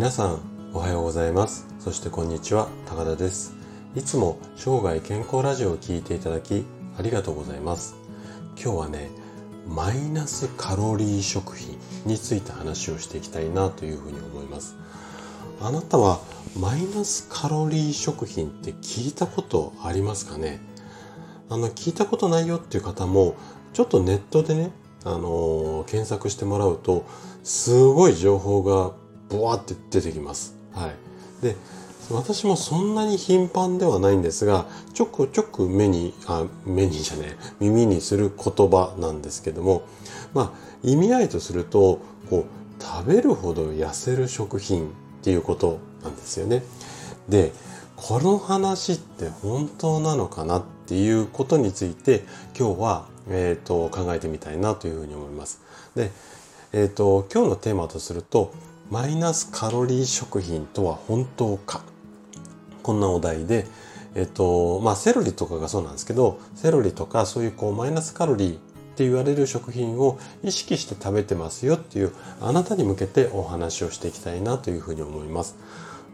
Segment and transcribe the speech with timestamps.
[0.00, 0.40] 皆さん
[0.72, 1.66] おはようございます。
[1.78, 3.52] そしてこんにちは高田です。
[3.94, 6.64] いつも生涯健康ラジオを聴いていただき
[6.98, 7.96] ありがとうございます。
[8.56, 9.10] 今日はね
[9.68, 14.74] マイナスカロリー食品について話をしていきたいなというふうに思います。
[15.60, 16.20] あなたは
[16.58, 20.60] マイナスカロリー食品って聞いたことありますかね？
[21.50, 23.36] あの聞いたことないよっていう方も
[23.74, 24.70] ちょっとネットでね
[25.04, 27.04] あのー、検索してもらうと
[27.44, 28.98] すごい情報が
[29.30, 30.54] ボワって出てきます。
[30.72, 30.94] はい。
[31.42, 31.56] で、
[32.10, 39.82] 私もそんなに頻繁ではないんですが、ちょくちょく目に、あ、目にじゃねえ、耳にする言葉なんですけども、
[40.34, 44.90] まあ、意味合いとすると、こう、食べるほど痩せる食品っ
[45.22, 46.64] ていうことなんですよね。
[47.28, 47.52] で、
[47.94, 52.24] この話って本当なのかなっていうことについて
[52.58, 55.60] 今日は、えーと、考えてみたいなというふうに思います。
[55.94, 56.10] で、
[56.72, 58.54] えーと今日のテーマとすると
[58.90, 61.82] マイナスカロリー食品とは本当か
[62.82, 63.68] こんなお題で、
[64.16, 68.56] えっと、まあ、セロリとかがそうなんですけど、セロリとかそういうこうマイナスカロリーっ
[68.96, 75.56] て言われる食品を意識して食べてますよっていうあなたに向けてお話をしていきたいなというふうに思います。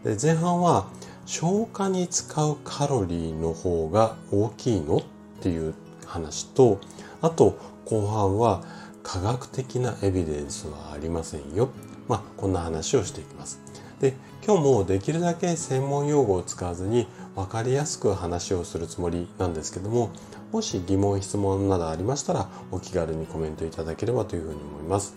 [0.03, 0.87] で前半は
[1.25, 5.03] 消化に使うカロリーの方が大きいのっ
[5.41, 5.73] ていう
[6.05, 6.79] 話と、
[7.21, 8.63] あと後半は
[9.01, 11.69] 科学的なエビデンスはありませんよ
[12.07, 13.59] まあ、こんな話をしていきます。
[13.99, 20.11] で、今日もできるだけ専門用語を使わずに分かりやすく話をするつもりなんですけども、
[20.51, 25.15] もし疑問、質問などありましたらお気軽にコメントいただければというふうに思います。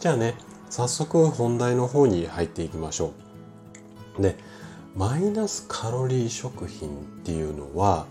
[0.00, 0.34] じゃあね、
[0.70, 3.12] 早速本題の方に入っていきましょ
[4.18, 4.22] う。
[4.22, 4.36] で、
[4.96, 6.92] マイナスカロリー食品っ
[7.24, 8.06] ていうのは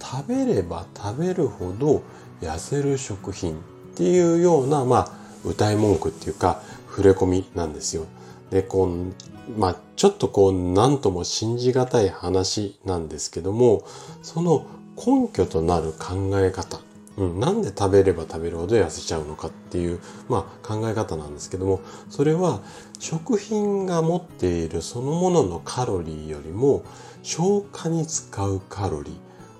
[0.00, 2.02] 食べれば食べるほど
[2.40, 3.58] 痩せる食品っ
[3.96, 5.10] ていうような、まあ、
[5.44, 6.62] 歌い文句っていうか
[6.96, 8.06] 触れ込みなんですよ。
[8.50, 13.84] で、こう、まあ、ちょっとこう、なんとも信じがたい話なんですけども、
[14.22, 14.64] その
[14.96, 16.80] 根拠となる考え方、
[17.18, 22.60] うん、なんで食べれば食べるほど痩せちゃうのかっていう、まあ、考え方なんですけども、それは
[22.98, 26.82] 食品が持っているそのもののカロリーよりも
[27.22, 29.14] 消化に使うカロリー、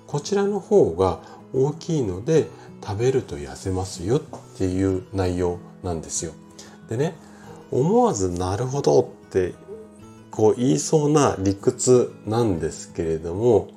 [0.07, 1.19] こちらの方が
[1.53, 2.47] 大きいので
[2.83, 4.21] 食べると痩せますよっ
[4.57, 6.33] ていう内容なんですよ。
[6.89, 7.15] でね、
[7.71, 9.53] 思わずなるほどって
[10.31, 13.69] こう言いそうな理屈なんですけれども、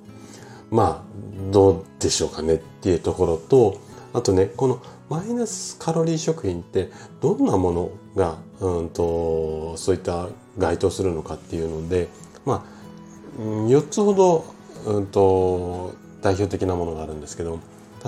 [0.71, 3.81] まあ、どうでしょうかねっていうところと、
[4.13, 10.29] あとね、このマイナスカロリー食品ってどんなものが、うんと、そういった
[10.59, 12.09] 該当するのかっていうので、
[12.45, 14.45] まあ、4つほど、
[14.87, 17.59] うんと、代表的なものがあるんですけど、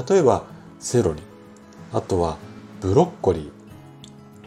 [0.09, 0.45] 例えば
[0.79, 1.23] セロリ、
[1.93, 2.37] あとは
[2.81, 3.62] ブロッコリー、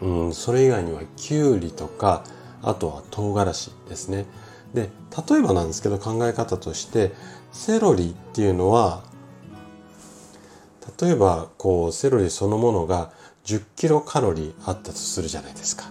[0.02, 2.24] うん、それ以外にはきゅうりとか
[2.62, 4.26] あとは唐辛子ですね
[4.74, 4.90] で
[5.28, 7.12] 例えばなんですけど考え方として
[7.52, 9.02] セロリっていうのは
[11.00, 13.10] 例えばこうセロリそのものが
[13.44, 15.90] 10キロカロリーあったとするじゃないですか。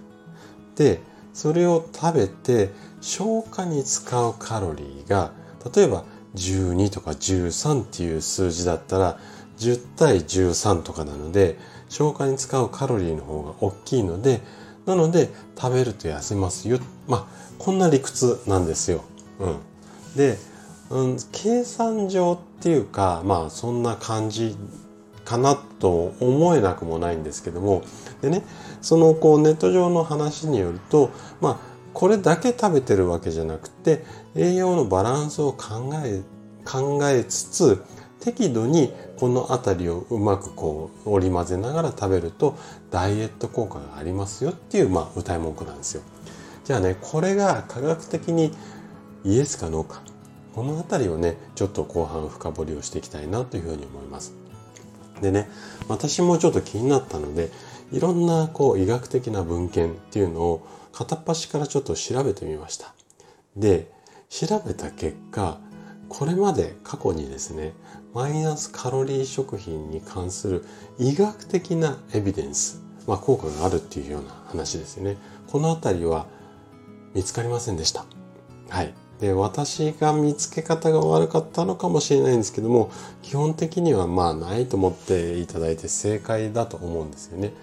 [0.75, 1.01] で
[1.33, 5.31] それを食べて消化に使うカロリーが
[5.73, 6.03] 例えば
[6.35, 9.19] 12とか13っていう数字だったら
[9.57, 11.57] 10対13とかなので
[11.89, 14.41] 消化に使うカロリーの方が大きいので
[14.85, 15.29] なので
[15.59, 16.79] 食べると痩せますよ。
[17.07, 19.03] まあこんな理屈なんですよ。
[19.39, 19.57] うん、
[20.15, 20.37] で、
[20.89, 24.55] うん、計算上っていうかまあそんな感じ
[25.23, 27.83] かなと思えなくもないんですけども。
[28.21, 28.43] でね
[28.81, 31.09] そのこうネット上の話によると
[31.41, 31.57] まあ
[31.93, 34.03] これだけ食べてるわけじゃなくて
[34.35, 36.21] 栄養のバランスを考え
[36.65, 37.83] 考えつつ
[38.25, 42.57] 適度にこの辺りをうまくこう織り交ぜながら食べると
[42.89, 46.01] ダイエット効果がありますよっていうまあ歌い文句なんですよ。
[46.63, 48.51] じゃあねこれが科学的に
[49.23, 50.01] イエスかノーか
[50.55, 54.33] この辺りをねちょっと後半深掘りをしていきたいなというふうに思います。
[55.21, 55.47] でね
[55.87, 57.51] 私もちょっと気になったので
[57.91, 62.91] いろんなこう医学的な文献っていうのを片っ端からちょっと調べてみました。
[63.55, 63.93] で
[64.29, 65.59] 調べた結果
[66.09, 67.73] これまで過去にですね
[68.13, 70.65] マイナスカロリー食品に関する
[70.97, 75.17] 医学的なエビデンス、まあ、効果があるっていうような話ですよね。
[75.47, 76.27] この辺りは
[77.13, 78.05] 見つかりませんでした。
[78.69, 78.93] はい。
[79.19, 82.91] で私が見つけ方が悪かったのかもしれないんですけども
[83.21, 87.53] 基本的にはまあないと思っていただいて正解だと思うんですよね。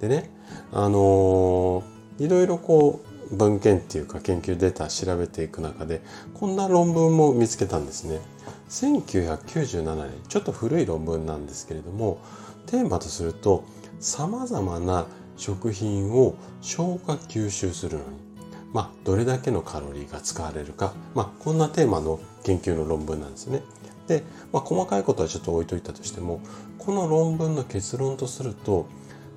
[0.00, 0.30] でね
[0.72, 6.02] あのー、いろいろこう文献っていうか研究データ調べていく中で
[6.34, 8.20] こんな論文も見つけたんですね。
[8.68, 12.18] 1997年ちょっと古い論文なんですけれども
[12.66, 13.64] テーマとすると
[13.98, 18.28] さまざまな食品を消化吸収するのに
[18.72, 23.62] まあ、どれだけのカロリーが使われるか、まあ、こんなテーマの研究の論文なんですね。
[24.06, 26.40] で、まあ、細かいことはちょっと置いといたとしても
[26.78, 28.86] この論文の結論とすると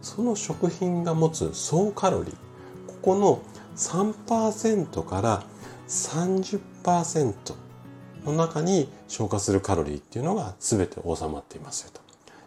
[0.02, 2.36] その食品が持つ総カロリー
[2.88, 3.42] ここの
[3.76, 5.44] 3%から
[5.88, 7.34] 30%
[8.26, 11.92] の中に消化するカロリーっていうのが全て収まっていますよ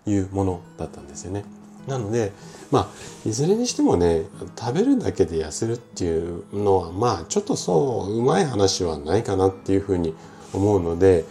[0.04, 1.44] というものだったんですよね。
[1.86, 2.32] なので、
[2.70, 4.24] まあ、いずれにしてもね、
[4.58, 10.14] 食べるだけで痩せるっていうのは、まあ、ちょっとそう、うまい話はないかなっていうふうに
[10.54, 11.24] 思うので、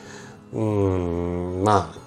[0.54, 2.04] うん、まあ、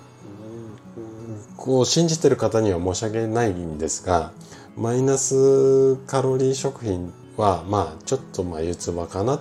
[1.57, 4.31] こう信じてる方には申し訳ないんですが、
[4.77, 9.41] マイナスカロリー食品は、まあ、ちょっと眉唾かなっ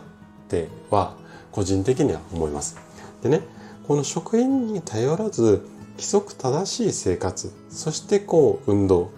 [0.50, 1.15] ては、
[1.51, 2.77] 個人的には思います。
[3.21, 3.42] でね、
[3.88, 9.12] この食品に頼らず、規則正しい生活、そしてこう、運動。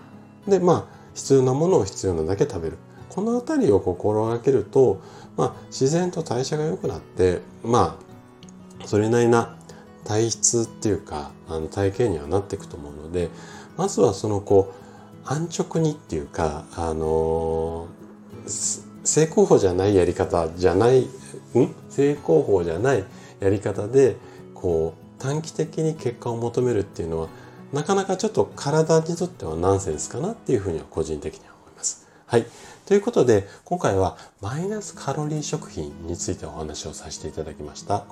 [0.48, 2.78] で、まあ、必要なものを必要なだけ食べる。
[3.10, 5.02] このあたりを心がけると、
[5.36, 8.08] まあ、自然と代謝が良くなって、まあ、
[8.86, 9.58] それなりな
[10.08, 13.30] 体質っていうかあの体型にはなっていくと思うので
[13.76, 17.88] まずはそのこう安直にっていうかあの
[18.48, 21.08] 成功法じゃないやり方じゃないん？
[21.90, 23.04] 成功法じゃない
[23.40, 24.16] やり方で
[24.54, 27.28] こう短期的に結果を求めるっていうのは
[27.74, 32.08] なかなかちょっと体にとってはナンセンスかなっていうふうには個人的には思います。
[32.26, 32.46] はい。
[32.86, 38.06] ということで、今回はマイナスカロリー食品についてお話をさせていただきました。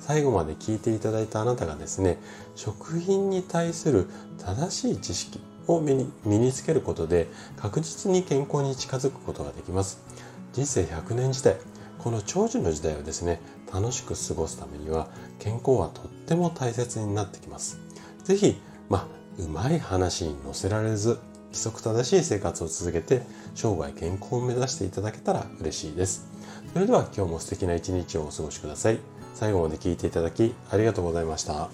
[0.00, 2.18] 最後まで聞いていただいたあなたがですね、
[2.56, 4.08] 食品に対する
[4.38, 10.00] 正しい知識を身に身につけることで確実に健康に近づくことができます。
[10.52, 11.56] 人生100年時代、
[11.98, 13.40] この長寿の時代をですね、
[13.72, 15.08] 楽しく過ごすためには
[15.38, 17.80] 健康はとっても大切になってきます。
[18.24, 19.06] ぜひ、まあ、
[19.38, 21.18] うまい話に乗せられず、
[21.48, 23.22] 規則正しい生活を続けて
[23.54, 26.26] 生涯健康を目指していただけたら嬉しいです。
[26.72, 28.98] それでは今日も素敵な一日をお過ごしください。
[29.34, 31.70] 最後まで聞いていただきありがとうございました。